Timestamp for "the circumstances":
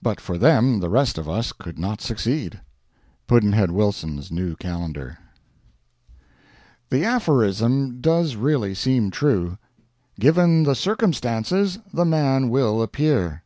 10.62-11.80